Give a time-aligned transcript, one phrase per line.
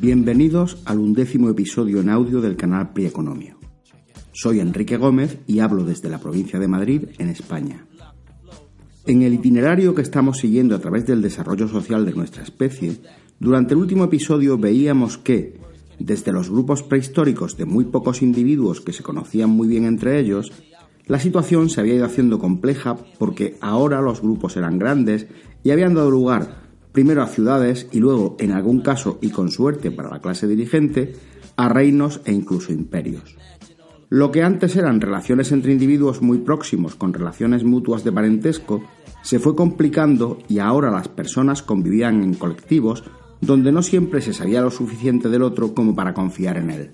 [0.00, 3.58] Bienvenidos al undécimo episodio en audio del canal Prieconomio.
[4.32, 7.86] Soy Enrique Gómez y hablo desde la provincia de Madrid, en España.
[9.06, 12.96] En el itinerario que estamos siguiendo a través del desarrollo social de nuestra especie,
[13.38, 15.60] durante el último episodio veíamos que,
[15.98, 20.50] desde los grupos prehistóricos de muy pocos individuos que se conocían muy bien entre ellos,
[21.08, 25.26] la situación se había ido haciendo compleja porque ahora los grupos eran grandes
[25.62, 26.59] y habían dado lugar
[26.92, 31.14] primero a ciudades y luego, en algún caso y con suerte para la clase dirigente,
[31.56, 33.36] a reinos e incluso imperios.
[34.08, 38.82] Lo que antes eran relaciones entre individuos muy próximos con relaciones mutuas de parentesco,
[39.22, 43.04] se fue complicando y ahora las personas convivían en colectivos
[43.40, 46.90] donde no siempre se sabía lo suficiente del otro como para confiar en él.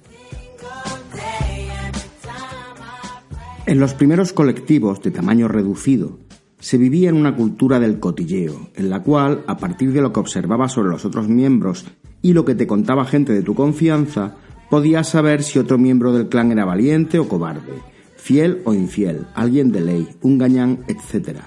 [3.66, 6.18] En los primeros colectivos de tamaño reducido,
[6.66, 10.18] se vivía en una cultura del cotilleo, en la cual, a partir de lo que
[10.18, 11.84] observabas sobre los otros miembros
[12.22, 14.34] y lo que te contaba gente de tu confianza,
[14.68, 17.74] podías saber si otro miembro del clan era valiente o cobarde,
[18.16, 21.38] fiel o infiel, alguien de ley, un gañán, etc.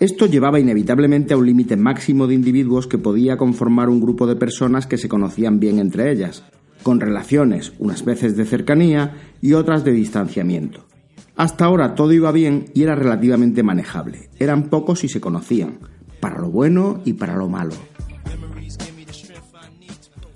[0.00, 4.36] Esto llevaba inevitablemente a un límite máximo de individuos que podía conformar un grupo de
[4.36, 6.44] personas que se conocían bien entre ellas,
[6.82, 10.93] con relaciones unas veces de cercanía y otras de distanciamiento.
[11.36, 14.28] Hasta ahora todo iba bien y era relativamente manejable.
[14.38, 15.78] Eran pocos y se conocían,
[16.20, 17.74] para lo bueno y para lo malo.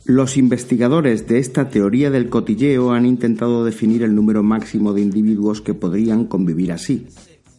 [0.04, 5.60] Los investigadores de esta teoría del cotilleo han intentado definir el número máximo de individuos
[5.60, 7.06] que podrían convivir así,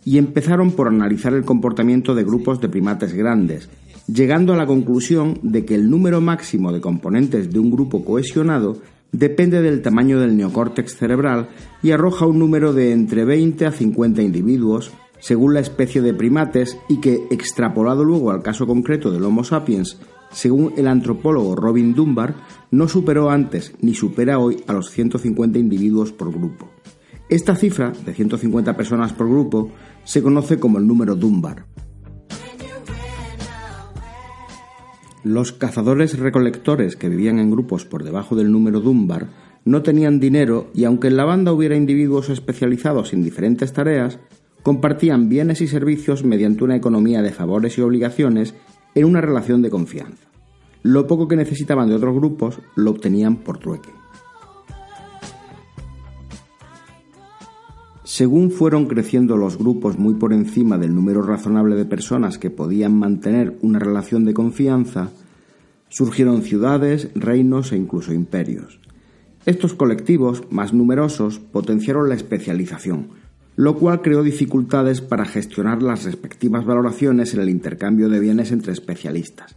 [0.04, 3.70] y empezaron por analizar el comportamiento de grupos de primates grandes,
[4.08, 8.78] llegando a la conclusión de que el número máximo de componentes de un grupo cohesionado
[9.12, 11.50] depende del tamaño del neocórtex cerebral
[11.82, 16.78] y arroja un número de entre 20 a 50 individuos, según la especie de primates,
[16.88, 20.00] y que, extrapolado luego al caso concreto del Homo sapiens,
[20.32, 22.36] según el antropólogo Robin Dunbar,
[22.72, 26.70] no superó antes ni supera hoy a los 150 individuos por grupo.
[27.30, 29.72] Esta cifra, de 150 personas por grupo,
[30.04, 31.66] se conoce como el número Dunbar.
[35.24, 39.28] Los cazadores recolectores que vivían en grupos por debajo del número Dunbar
[39.66, 44.20] no tenían dinero y aunque en la banda hubiera individuos especializados en diferentes tareas,
[44.64, 48.56] compartían bienes y servicios mediante una economía de favores y obligaciones
[48.96, 50.30] en una relación de confianza.
[50.84, 53.99] Lo poco que necesitaban de otros grupos lo obtenían por trueque.
[58.10, 62.98] Según fueron creciendo los grupos muy por encima del número razonable de personas que podían
[62.98, 65.12] mantener una relación de confianza,
[65.90, 68.80] surgieron ciudades, reinos e incluso imperios.
[69.46, 73.10] Estos colectivos, más numerosos, potenciaron la especialización,
[73.56, 78.74] lo cual creó dificultades para gestionar las respectivas valoraciones en el intercambio de bienes entre
[78.74, 79.56] especialistas,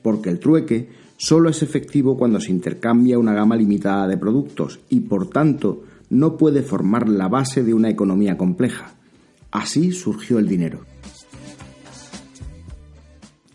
[0.00, 5.00] porque el trueque solo es efectivo cuando se intercambia una gama limitada de productos y,
[5.00, 8.92] por tanto, no puede formar la base de una economía compleja.
[9.50, 10.80] Así surgió el dinero.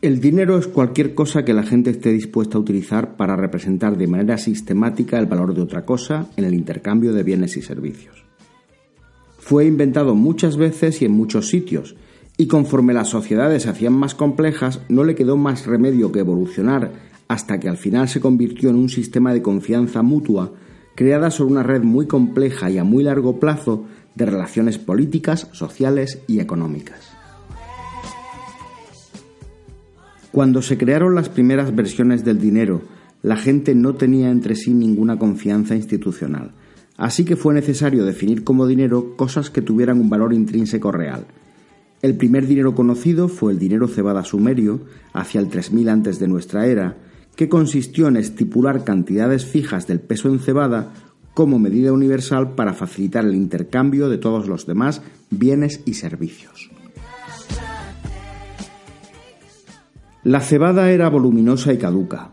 [0.01, 4.07] El dinero es cualquier cosa que la gente esté dispuesta a utilizar para representar de
[4.07, 8.23] manera sistemática el valor de otra cosa en el intercambio de bienes y servicios.
[9.39, 11.95] Fue inventado muchas veces y en muchos sitios,
[12.37, 16.91] y conforme las sociedades se hacían más complejas, no le quedó más remedio que evolucionar
[17.27, 20.53] hasta que al final se convirtió en un sistema de confianza mutua
[20.95, 26.19] creada sobre una red muy compleja y a muy largo plazo de relaciones políticas, sociales
[26.27, 27.11] y económicas.
[30.31, 32.81] Cuando se crearon las primeras versiones del dinero,
[33.21, 36.51] la gente no tenía entre sí ninguna confianza institucional,
[36.97, 41.25] así que fue necesario definir como dinero cosas que tuvieran un valor intrínseco real.
[42.01, 44.81] El primer dinero conocido fue el dinero cebada sumerio,
[45.13, 46.97] hacia el 3000 antes de nuestra era,
[47.35, 50.93] que consistió en estipular cantidades fijas del peso en cebada
[51.33, 56.71] como medida universal para facilitar el intercambio de todos los demás bienes y servicios.
[60.23, 62.31] La cebada era voluminosa y caduca.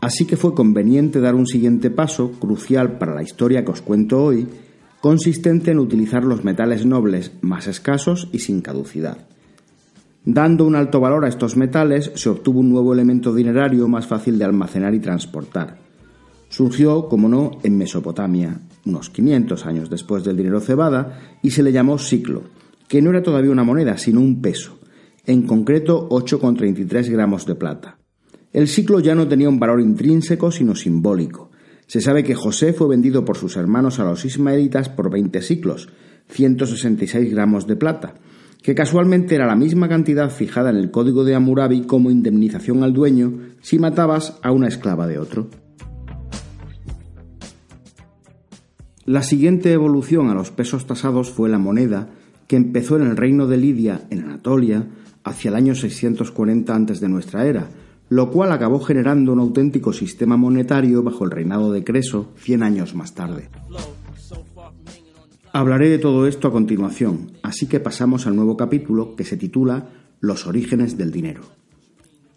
[0.00, 4.22] Así que fue conveniente dar un siguiente paso, crucial para la historia que os cuento
[4.22, 4.46] hoy,
[5.00, 9.18] consistente en utilizar los metales nobles más escasos y sin caducidad.
[10.26, 14.38] Dando un alto valor a estos metales, se obtuvo un nuevo elemento dinerario más fácil
[14.38, 15.76] de almacenar y transportar.
[16.48, 21.72] Surgió, como no, en Mesopotamia, unos 500 años después del dinero cebada, y se le
[21.72, 22.42] llamó siclo,
[22.88, 24.78] que no era todavía una moneda, sino un peso,
[25.26, 27.98] en concreto 8,33 gramos de plata.
[28.50, 31.50] El ciclo ya no tenía un valor intrínseco, sino simbólico.
[31.86, 35.90] Se sabe que José fue vendido por sus hermanos a los ismaelitas por 20 ciclos,
[36.28, 38.14] 166 gramos de plata,
[38.64, 42.94] que casualmente era la misma cantidad fijada en el código de Hammurabi como indemnización al
[42.94, 45.50] dueño si matabas a una esclava de otro.
[49.04, 52.08] La siguiente evolución a los pesos tasados fue la moneda,
[52.48, 54.88] que empezó en el reino de Lidia, en Anatolia,
[55.24, 57.68] hacia el año 640 antes de nuestra era,
[58.08, 62.94] lo cual acabó generando un auténtico sistema monetario bajo el reinado de Creso 100 años
[62.94, 63.50] más tarde.
[65.56, 69.88] Hablaré de todo esto a continuación, así que pasamos al nuevo capítulo que se titula
[70.18, 71.42] Los orígenes del dinero.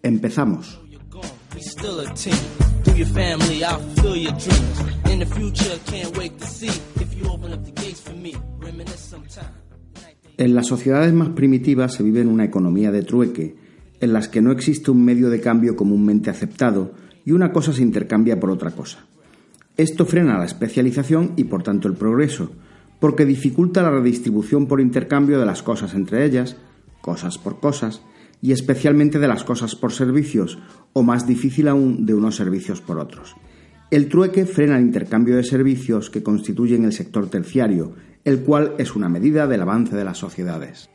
[0.04, 0.80] Empezamos.
[10.38, 13.56] En las sociedades más primitivas se vive en una economía de trueque,
[14.00, 16.92] en las que no existe un medio de cambio comúnmente aceptado
[17.26, 19.08] y una cosa se intercambia por otra cosa.
[19.76, 22.52] Esto frena la especialización y por tanto el progreso,
[23.00, 26.58] porque dificulta la redistribución por intercambio de las cosas entre ellas,
[27.02, 28.02] cosas por cosas,
[28.42, 30.60] y especialmente de las cosas por servicios,
[30.94, 33.36] o más difícil aún, de unos servicios por otros.
[33.90, 37.94] El trueque frena el intercambio de servicios que constituyen el sector terciario,
[38.26, 40.90] el cual es una medida del avance de las sociedades.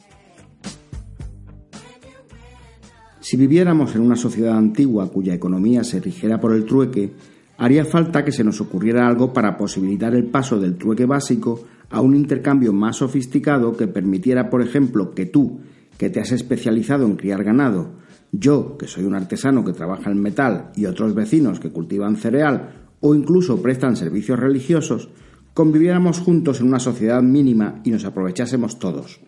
[3.21, 7.13] Si viviéramos en una sociedad antigua cuya economía se rigiera por el trueque,
[7.57, 12.01] haría falta que se nos ocurriera algo para posibilitar el paso del trueque básico a
[12.01, 15.61] un intercambio más sofisticado que permitiera, por ejemplo, que tú,
[15.99, 17.93] que te has especializado en criar ganado,
[18.33, 22.89] yo, que soy un artesano que trabaja en metal, y otros vecinos que cultivan cereal
[23.01, 25.11] o incluso prestan servicios religiosos,
[25.53, 29.21] conviviéramos juntos en una sociedad mínima y nos aprovechásemos todos.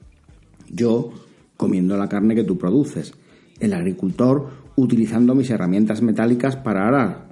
[0.70, 1.12] Yo,
[1.58, 3.12] comiendo la carne que tú produces,
[3.60, 7.28] el agricultor utilizando mis herramientas metálicas para arar,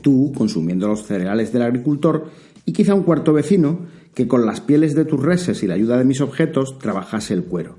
[0.00, 2.30] tú consumiendo los cereales del agricultor
[2.64, 3.80] y quizá un cuarto vecino
[4.14, 7.44] que con las pieles de tus reses y la ayuda de mis objetos trabajase el
[7.44, 7.76] cuero.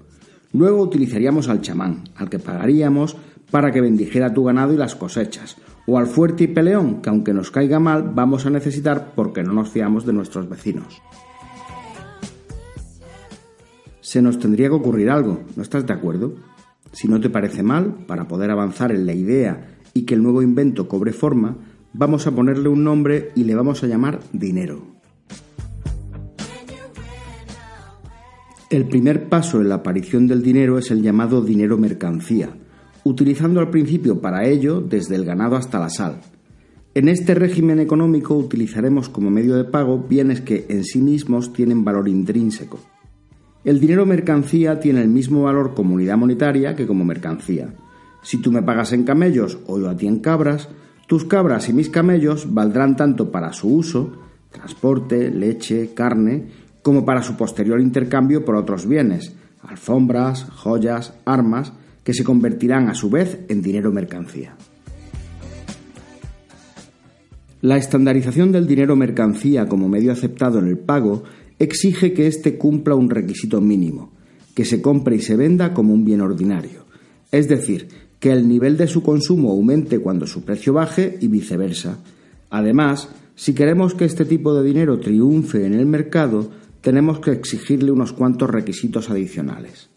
[0.53, 3.17] Luego utilizaríamos al chamán, al que pagaríamos
[3.51, 7.33] para que bendijera tu ganado y las cosechas, o al fuerte y peleón, que aunque
[7.33, 11.01] nos caiga mal, vamos a necesitar porque no nos fiamos de nuestros vecinos.
[14.01, 16.35] Se nos tendría que ocurrir algo, ¿no estás de acuerdo?
[16.91, 20.41] Si no te parece mal, para poder avanzar en la idea y que el nuevo
[20.41, 21.57] invento cobre forma,
[21.93, 24.94] vamos a ponerle un nombre y le vamos a llamar dinero.
[28.71, 32.49] El primer paso en la aparición del dinero es el llamado dinero mercancía,
[33.03, 36.21] utilizando al principio para ello desde el ganado hasta la sal.
[36.95, 41.83] En este régimen económico utilizaremos como medio de pago bienes que en sí mismos tienen
[41.83, 42.79] valor intrínseco.
[43.63, 47.71] El dinero mercancía tiene el mismo valor como unidad monetaria que como mercancía.
[48.23, 50.69] Si tú me pagas en camellos o yo a ti en cabras,
[51.05, 54.13] tus cabras y mis camellos valdrán tanto para su uso,
[54.51, 61.73] transporte, leche, carne, como para su posterior intercambio por otros bienes, alfombras, joyas, armas,
[62.03, 64.55] que se convertirán a su vez en dinero mercancía.
[67.61, 71.23] La estandarización del dinero mercancía como medio aceptado en el pago
[71.57, 74.11] exige que éste cumpla un requisito mínimo,
[74.53, 76.85] que se compre y se venda como un bien ordinario,
[77.31, 77.87] es decir,
[78.19, 81.97] que el nivel de su consumo aumente cuando su precio baje y viceversa.
[82.51, 86.51] Además, si queremos que este tipo de dinero triunfe en el mercado,
[86.85, 89.89] tenemos que exigirle unos cuantos requisitos adicionales.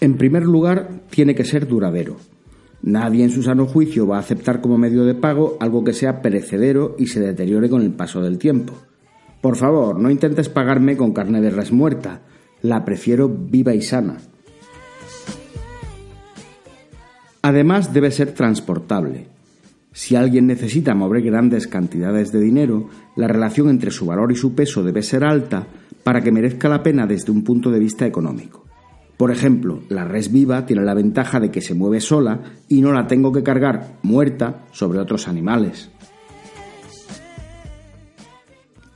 [0.00, 2.16] En primer lugar, tiene que ser duradero.
[2.82, 6.22] Nadie en su sano juicio va a aceptar como medio de pago algo que sea
[6.22, 8.74] perecedero y se deteriore con el paso del tiempo.
[9.40, 12.22] Por favor, no intentes pagarme con carne de res muerta,
[12.62, 14.18] la prefiero viva y sana.
[17.42, 19.39] Además debe ser transportable.
[19.92, 24.54] Si alguien necesita mover grandes cantidades de dinero, la relación entre su valor y su
[24.54, 25.66] peso debe ser alta
[26.04, 28.64] para que merezca la pena desde un punto de vista económico.
[29.16, 32.92] Por ejemplo, la res viva tiene la ventaja de que se mueve sola y no
[32.92, 35.90] la tengo que cargar muerta sobre otros animales.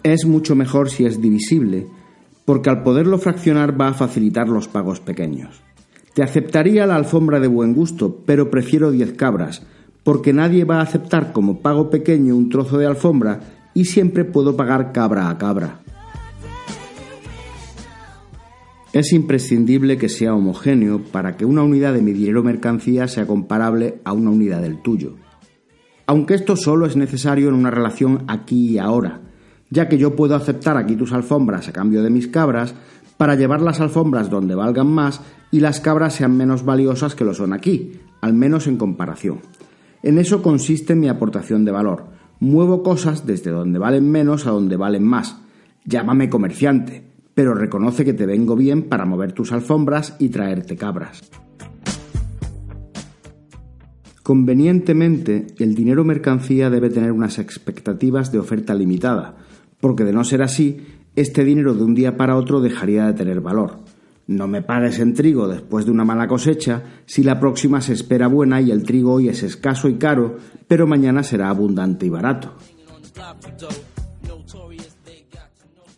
[0.03, 1.87] Es mucho mejor si es divisible,
[2.45, 5.63] porque al poderlo fraccionar va a facilitar los pagos pequeños.
[6.15, 9.67] Te aceptaría la alfombra de buen gusto, pero prefiero diez cabras,
[10.05, 13.41] porque nadie va a aceptar como pago pequeño un trozo de alfombra
[13.73, 15.81] y siempre puedo pagar cabra a cabra.
[18.93, 24.01] Es imprescindible que sea homogéneo para que una unidad de mi dinero mercancía sea comparable
[24.05, 25.17] a una unidad del tuyo.
[26.07, 29.23] Aunque esto solo es necesario en una relación aquí y ahora,
[29.71, 32.75] ya que yo puedo aceptar aquí tus alfombras a cambio de mis cabras
[33.17, 37.35] para llevar las alfombras donde valgan más y las cabras sean menos valiosas que lo
[37.35, 39.41] son aquí, al menos en comparación.
[40.05, 42.05] En eso consiste mi aportación de valor.
[42.39, 45.39] Muevo cosas desde donde valen menos a donde valen más.
[45.87, 51.31] Llámame comerciante, pero reconoce que te vengo bien para mover tus alfombras y traerte cabras.
[54.23, 59.37] Convenientemente, el dinero mercancía debe tener unas expectativas de oferta limitada,
[59.81, 60.83] porque de no ser así,
[61.17, 63.84] este dinero de un día para otro dejaría de tener valor.
[64.27, 68.27] No me pagues en trigo después de una mala cosecha si la próxima se espera
[68.27, 72.55] buena y el trigo hoy es escaso y caro, pero mañana será abundante y barato.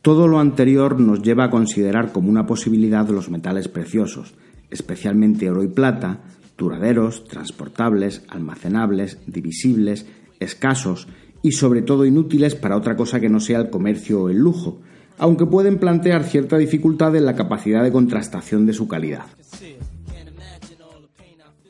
[0.02, 4.34] Todo lo anterior nos lleva a considerar como una posibilidad los metales preciosos,
[4.70, 6.20] especialmente oro y plata,
[6.56, 10.06] duraderos, transportables, almacenables, divisibles,
[10.40, 11.08] escasos
[11.42, 14.80] y sobre todo inútiles para otra cosa que no sea el comercio o el lujo,
[15.18, 19.24] aunque pueden plantear cierta dificultad en la capacidad de contrastación de su calidad.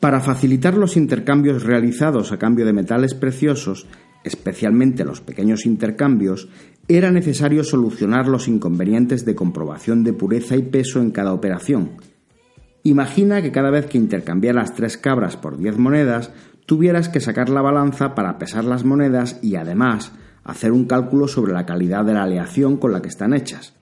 [0.01, 3.87] Para facilitar los intercambios realizados a cambio de metales preciosos,
[4.25, 6.49] especialmente los pequeños intercambios,
[6.89, 11.93] era necesario solucionar los inconvenientes de comprobación de pureza y peso en cada operación.
[12.83, 16.31] Imagina que cada vez que intercambiaras tres cabras por diez monedas,
[16.67, 20.13] tuvieras que sacar la balanza para pesar las monedas y además
[20.47, 23.75] hacer un cálculo sobre la calidad de la aleación con la que están hechas.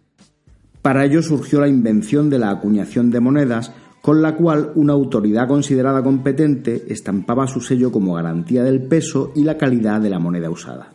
[0.83, 5.49] Para ello surgió la invención de la acuñación de monedas, con la cual una autoridad
[5.49, 10.50] considerada competente estampaba su sello como garantía del peso y la calidad de la moneda
[10.50, 10.92] usada.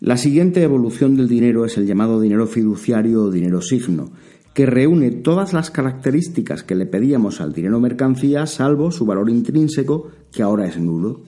[0.00, 4.12] La siguiente evolución del dinero es el llamado dinero fiduciario o dinero signo,
[4.54, 10.08] que reúne todas las características que le pedíamos al dinero mercancía salvo su valor intrínseco,
[10.32, 11.22] que ahora es nulo.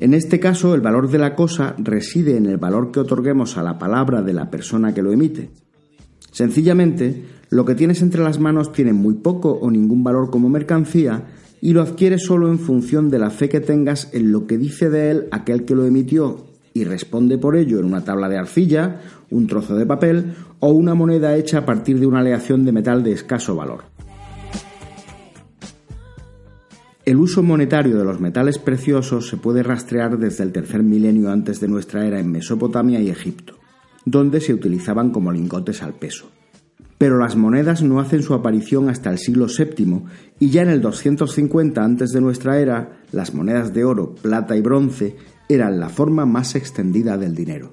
[0.00, 3.62] En este caso, el valor de la cosa reside en el valor que otorguemos a
[3.62, 5.50] la palabra de la persona que lo emite.
[6.32, 11.26] Sencillamente, lo que tienes entre las manos tiene muy poco o ningún valor como mercancía
[11.60, 14.88] y lo adquieres solo en función de la fe que tengas en lo que dice
[14.88, 19.02] de él aquel que lo emitió y responde por ello en una tabla de arcilla,
[19.28, 23.04] un trozo de papel o una moneda hecha a partir de una aleación de metal
[23.04, 23.82] de escaso valor.
[27.10, 31.58] El uso monetario de los metales preciosos se puede rastrear desde el tercer milenio antes
[31.58, 33.58] de nuestra era en Mesopotamia y Egipto
[34.04, 36.30] donde se utilizaban como lingotes al peso.
[36.98, 40.02] Pero las monedas no hacen su aparición hasta el siglo VII
[40.38, 44.60] y ya en el 250 antes de nuestra era, las monedas de oro, plata y
[44.60, 45.16] bronce
[45.48, 47.72] eran la forma más extendida del dinero.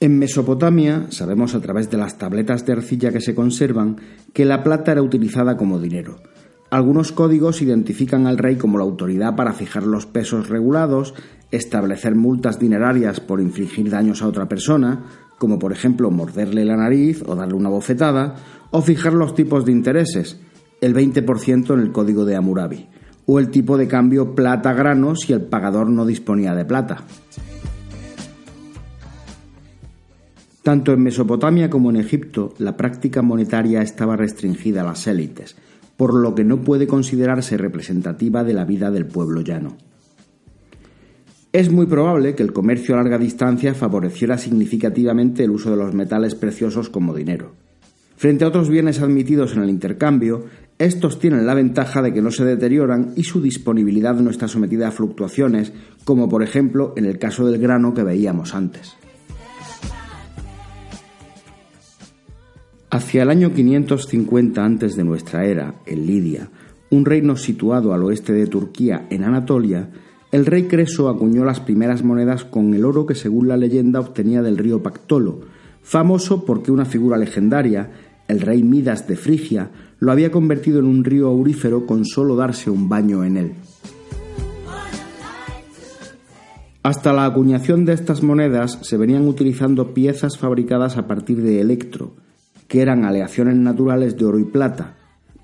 [0.00, 3.96] En Mesopotamia sabemos a través de las tabletas de arcilla que se conservan
[4.32, 6.16] que la plata era utilizada como dinero,
[6.70, 11.14] algunos códigos identifican al rey como la autoridad para fijar los pesos regulados,
[11.50, 15.04] establecer multas dinerarias por infligir daños a otra persona,
[15.36, 18.36] como por ejemplo morderle la nariz o darle una bofetada,
[18.70, 20.38] o fijar los tipos de intereses,
[20.80, 22.88] el 20% en el código de Hammurabi,
[23.26, 26.98] o el tipo de cambio plata-grano si el pagador no disponía de plata.
[30.62, 35.56] Tanto en Mesopotamia como en Egipto, la práctica monetaria estaba restringida a las élites,
[35.96, 39.78] por lo que no puede considerarse representativa de la vida del pueblo llano.
[41.52, 45.94] Es muy probable que el comercio a larga distancia favoreciera significativamente el uso de los
[45.94, 47.54] metales preciosos como dinero.
[48.16, 50.44] Frente a otros bienes admitidos en el intercambio,
[50.78, 54.88] estos tienen la ventaja de que no se deterioran y su disponibilidad no está sometida
[54.88, 55.72] a fluctuaciones,
[56.04, 58.99] como por ejemplo en el caso del grano que veíamos antes.
[62.92, 66.50] Hacia el año 550 antes de nuestra era, en Lidia,
[66.90, 69.90] un reino situado al oeste de Turquía, en Anatolia,
[70.32, 74.42] el rey Creso acuñó las primeras monedas con el oro que según la leyenda obtenía
[74.42, 75.42] del río Pactolo,
[75.82, 77.92] famoso porque una figura legendaria,
[78.26, 79.70] el rey Midas de Frigia,
[80.00, 83.52] lo había convertido en un río aurífero con solo darse un baño en él.
[86.82, 92.14] Hasta la acuñación de estas monedas se venían utilizando piezas fabricadas a partir de electro,
[92.70, 94.94] que eran aleaciones naturales de oro y plata,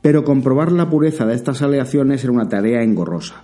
[0.00, 3.42] pero comprobar la pureza de estas aleaciones era una tarea engorrosa.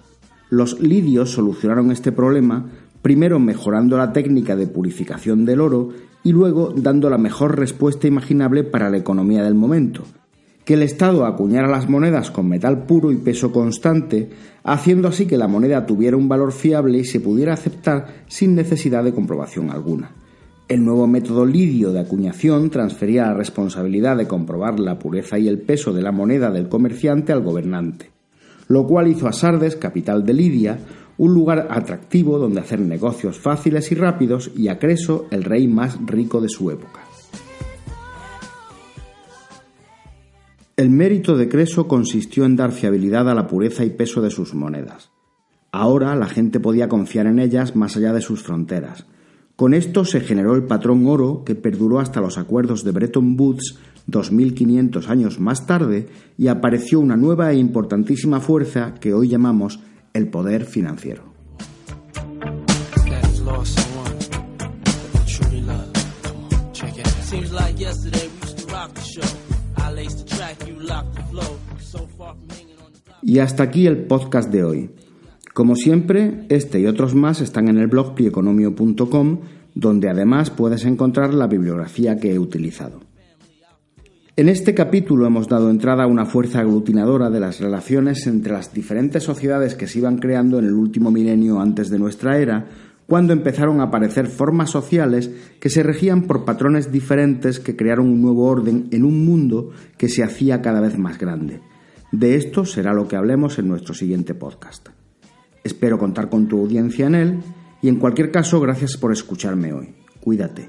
[0.51, 2.71] Los lidios solucionaron este problema
[3.03, 5.89] primero mejorando la técnica de purificación del oro
[6.23, 10.05] y luego dando la mejor respuesta imaginable para la economía del momento,
[10.65, 14.31] que el Estado acuñara las monedas con metal puro y peso constante,
[14.63, 19.03] haciendo así que la moneda tuviera un valor fiable y se pudiera aceptar sin necesidad
[19.03, 20.13] de comprobación alguna.
[20.73, 25.61] El nuevo método lidio de acuñación transfería la responsabilidad de comprobar la pureza y el
[25.61, 28.11] peso de la moneda del comerciante al gobernante,
[28.69, 30.79] lo cual hizo a Sardes, capital de Lidia,
[31.19, 35.99] un lugar atractivo donde hacer negocios fáciles y rápidos y a Creso el rey más
[36.07, 37.01] rico de su época.
[40.79, 44.55] El mérito de Creso consistió en dar fiabilidad a la pureza y peso de sus
[44.55, 45.11] monedas.
[45.71, 49.07] Ahora la gente podía confiar en ellas más allá de sus fronteras.
[49.63, 53.79] Con esto se generó el patrón oro que perduró hasta los acuerdos de Bretton Woods
[54.09, 59.79] 2500 años más tarde y apareció una nueva e importantísima fuerza que hoy llamamos
[60.15, 61.33] el poder financiero.
[73.23, 74.91] Y hasta aquí el podcast de hoy.
[75.53, 79.41] Como siempre, este y otros más están en el blog prieconomio.com,
[79.75, 83.01] donde además puedes encontrar la bibliografía que he utilizado.
[84.35, 88.73] En este capítulo hemos dado entrada a una fuerza aglutinadora de las relaciones entre las
[88.73, 92.69] diferentes sociedades que se iban creando en el último milenio antes de nuestra era,
[93.07, 95.31] cuando empezaron a aparecer formas sociales
[95.61, 99.69] que se regían por patrones diferentes que crearon un nuevo orden en un mundo
[99.99, 101.61] que se hacía cada vez más grande.
[102.11, 104.89] De esto será lo que hablemos en nuestro siguiente podcast.
[105.65, 107.41] Espero contar con tu audiencia en él
[107.81, 109.95] y en cualquier caso gracias por escucharme hoy.
[110.21, 110.69] Cuídate.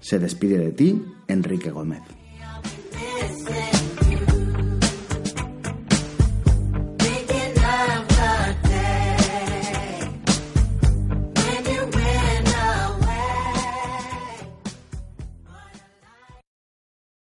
[0.00, 2.02] Se despide de ti Enrique Gómez.